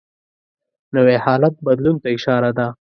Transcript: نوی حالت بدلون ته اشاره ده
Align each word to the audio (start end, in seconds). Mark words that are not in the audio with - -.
نوی 0.95 1.17
حالت 1.25 1.55
بدلون 1.65 1.95
ته 2.01 2.07
اشاره 2.17 2.51
ده 2.57 2.67